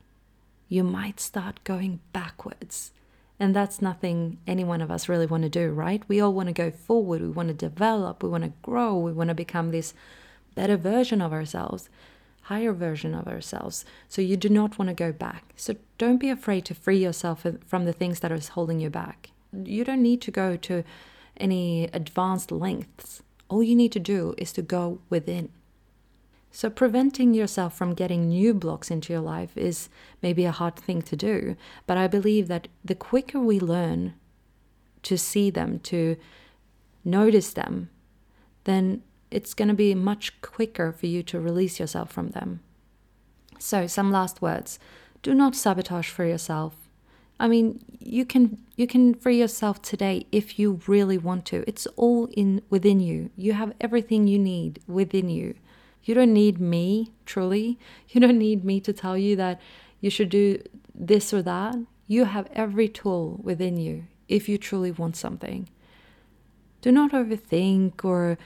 you 0.67 0.83
might 0.83 1.19
start 1.19 1.63
going 1.63 1.99
backwards. 2.13 2.91
And 3.39 3.55
that's 3.55 3.81
nothing 3.81 4.37
any 4.47 4.63
one 4.63 4.81
of 4.81 4.91
us 4.91 5.09
really 5.09 5.25
want 5.25 5.43
to 5.43 5.49
do, 5.49 5.71
right? 5.71 6.01
We 6.07 6.21
all 6.21 6.33
want 6.33 6.47
to 6.47 6.53
go 6.53 6.71
forward. 6.71 7.21
We 7.21 7.29
want 7.29 7.49
to 7.49 7.53
develop. 7.53 8.23
We 8.23 8.29
want 8.29 8.43
to 8.43 8.53
grow. 8.61 8.97
We 8.97 9.11
want 9.11 9.29
to 9.29 9.35
become 9.35 9.71
this 9.71 9.93
better 10.53 10.77
version 10.77 11.21
of 11.21 11.33
ourselves 11.33 11.89
higher 12.45 12.73
version 12.73 13.15
of 13.15 13.27
ourselves. 13.27 13.85
So 14.07 14.21
you 14.21 14.37
do 14.37 14.49
not 14.49 14.77
want 14.77 14.89
to 14.89 14.95
go 14.95 15.11
back. 15.11 15.53
So 15.55 15.75
don't 15.97 16.19
be 16.19 16.29
afraid 16.29 16.63
to 16.65 16.75
free 16.75 17.03
yourself 17.03 17.45
from 17.65 17.85
the 17.85 17.93
things 17.93 18.19
that 18.19 18.31
is 18.31 18.49
holding 18.49 18.79
you 18.79 18.89
back. 18.89 19.31
You 19.63 19.83
don't 19.83 20.01
need 20.01 20.21
to 20.21 20.31
go 20.31 20.57
to 20.57 20.83
any 21.37 21.85
advanced 21.93 22.51
lengths. 22.51 23.21
All 23.49 23.63
you 23.63 23.75
need 23.75 23.91
to 23.93 23.99
do 23.99 24.33
is 24.37 24.51
to 24.53 24.61
go 24.61 24.99
within. 25.09 25.49
So, 26.51 26.69
preventing 26.69 27.33
yourself 27.33 27.77
from 27.77 27.93
getting 27.93 28.29
new 28.29 28.53
blocks 28.53 28.89
into 28.89 29.11
your 29.11 29.21
life 29.21 29.57
is 29.57 29.89
maybe 30.21 30.45
a 30.45 30.51
hard 30.51 30.77
thing 30.77 31.01
to 31.01 31.15
do, 31.15 31.57
but 31.85 31.97
I 31.97 32.07
believe 32.07 32.47
that 32.47 32.69
the 32.83 32.95
quicker 32.95 33.41
we 33.41 33.59
learn 33.59 34.13
to 35.03 35.17
see 35.17 35.49
them, 35.49 35.79
to 35.79 36.15
notice 37.03 37.51
them, 37.51 37.89
then 38.63 39.03
it's 39.29 39.53
going 39.53 39.67
to 39.67 39.73
be 39.73 39.93
much 39.93 40.39
quicker 40.41 40.93
for 40.93 41.07
you 41.07 41.23
to 41.23 41.41
release 41.41 41.77
yourself 41.77 42.09
from 42.09 42.29
them. 42.29 42.61
So, 43.59 43.85
some 43.85 44.09
last 44.09 44.41
words. 44.41 44.79
Do 45.23 45.33
not 45.33 45.55
sabotage 45.55 46.07
for 46.07 46.23
yourself. 46.23 46.84
I 47.39 47.47
mean, 47.47 47.83
you 47.99 48.25
can 48.25 48.57
you 48.75 48.87
can 48.87 49.13
free 49.13 49.39
yourself 49.39 49.81
today 49.81 50.25
if 50.31 50.57
you 50.59 50.79
really 50.87 51.17
want 51.17 51.45
to. 51.45 51.63
It's 51.67 51.87
all 51.95 52.27
in 52.27 52.61
within 52.69 52.99
you. 52.99 53.29
You 53.35 53.53
have 53.53 53.73
everything 53.81 54.27
you 54.27 54.39
need 54.39 54.81
within 54.87 55.29
you. 55.29 55.55
You 56.03 56.13
don't 56.13 56.33
need 56.33 56.59
me, 56.59 57.13
truly. 57.25 57.79
You 58.09 58.21
don't 58.21 58.37
need 58.37 58.63
me 58.63 58.79
to 58.81 58.93
tell 58.93 59.17
you 59.17 59.35
that 59.35 59.59
you 59.99 60.09
should 60.09 60.29
do 60.29 60.61
this 60.93 61.33
or 61.33 61.41
that. 61.41 61.75
You 62.07 62.25
have 62.25 62.47
every 62.53 62.87
tool 62.87 63.39
within 63.43 63.77
you 63.77 64.05
if 64.27 64.47
you 64.47 64.57
truly 64.57 64.91
want 64.91 65.17
something. 65.17 65.67
Do 66.81 66.91
not 66.91 67.11
overthink 67.11 68.05
or 68.05 68.37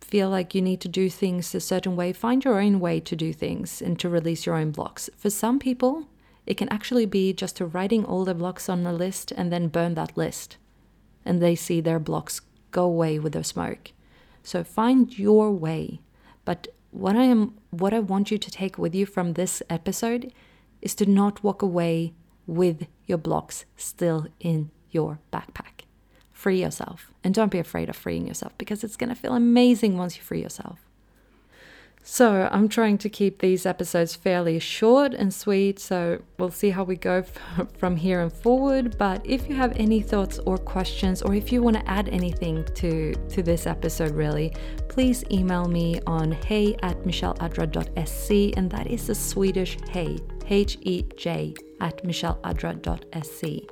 feel 0.00 0.28
like 0.28 0.54
you 0.54 0.60
need 0.60 0.80
to 0.80 0.88
do 0.88 1.08
things 1.08 1.54
a 1.54 1.60
certain 1.60 1.94
way. 1.94 2.12
Find 2.12 2.44
your 2.44 2.60
own 2.60 2.80
way 2.80 2.98
to 3.00 3.14
do 3.14 3.32
things 3.32 3.80
and 3.80 3.98
to 4.00 4.08
release 4.08 4.44
your 4.44 4.56
own 4.56 4.72
blocks. 4.72 5.08
For 5.16 5.30
some 5.30 5.60
people, 5.60 6.08
it 6.46 6.56
can 6.56 6.68
actually 6.68 7.06
be 7.06 7.32
just 7.32 7.56
to 7.56 7.66
writing 7.66 8.04
all 8.04 8.24
the 8.24 8.34
blocks 8.34 8.68
on 8.68 8.86
a 8.86 8.92
list 8.92 9.32
and 9.32 9.52
then 9.52 9.68
burn 9.68 9.94
that 9.94 10.16
list. 10.16 10.56
And 11.24 11.40
they 11.40 11.54
see 11.54 11.80
their 11.80 11.98
blocks 11.98 12.40
go 12.70 12.84
away 12.84 13.18
with 13.18 13.34
the 13.34 13.44
smoke. 13.44 13.92
So 14.42 14.64
find 14.64 15.18
your 15.18 15.52
way. 15.52 16.00
But 16.44 16.68
what 16.90 17.16
I 17.16 17.24
am 17.24 17.54
what 17.70 17.94
I 17.94 18.00
want 18.00 18.30
you 18.30 18.38
to 18.38 18.50
take 18.50 18.78
with 18.78 18.94
you 18.94 19.06
from 19.06 19.34
this 19.34 19.62
episode 19.70 20.32
is 20.82 20.94
to 20.96 21.06
not 21.06 21.44
walk 21.44 21.62
away 21.62 22.14
with 22.46 22.86
your 23.06 23.18
blocks 23.18 23.64
still 23.76 24.26
in 24.40 24.70
your 24.90 25.20
backpack. 25.32 25.84
Free 26.32 26.60
yourself 26.62 27.12
and 27.22 27.34
don't 27.34 27.52
be 27.52 27.58
afraid 27.58 27.88
of 27.88 27.96
freeing 27.96 28.26
yourself 28.26 28.56
because 28.56 28.82
it's 28.82 28.96
going 28.96 29.10
to 29.10 29.14
feel 29.14 29.34
amazing 29.34 29.98
once 29.98 30.16
you 30.16 30.22
free 30.22 30.42
yourself. 30.42 30.89
So, 32.12 32.48
I'm 32.50 32.68
trying 32.68 32.98
to 32.98 33.08
keep 33.08 33.38
these 33.38 33.64
episodes 33.64 34.16
fairly 34.16 34.58
short 34.58 35.14
and 35.14 35.32
sweet, 35.32 35.78
so 35.78 36.20
we'll 36.40 36.50
see 36.50 36.70
how 36.70 36.82
we 36.82 36.96
go 36.96 37.22
from 37.78 37.94
here 37.94 38.20
and 38.20 38.32
forward. 38.32 38.98
But 38.98 39.24
if 39.24 39.48
you 39.48 39.54
have 39.54 39.76
any 39.76 40.02
thoughts 40.02 40.40
or 40.40 40.58
questions, 40.58 41.22
or 41.22 41.36
if 41.36 41.52
you 41.52 41.62
want 41.62 41.76
to 41.76 41.88
add 41.88 42.08
anything 42.08 42.64
to, 42.74 43.14
to 43.14 43.44
this 43.44 43.64
episode, 43.64 44.10
really, 44.10 44.52
please 44.88 45.22
email 45.30 45.68
me 45.68 46.00
on 46.04 46.32
hey 46.32 46.74
at 46.82 47.00
michelleadra.se, 47.04 48.54
and 48.56 48.68
that 48.72 48.88
is 48.88 49.06
the 49.06 49.14
Swedish 49.14 49.78
hey, 49.90 50.18
H 50.48 50.78
E 50.80 51.04
J, 51.16 51.54
at 51.80 52.02
michelleadra.se. 52.02 53.66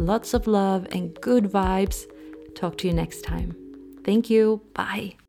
Lots 0.00 0.34
of 0.34 0.48
love 0.48 0.88
and 0.90 1.14
good 1.20 1.44
vibes. 1.44 2.10
Talk 2.56 2.78
to 2.78 2.88
you 2.88 2.94
next 2.94 3.22
time. 3.22 3.54
Thank 4.02 4.28
you. 4.28 4.60
Bye. 4.74 5.19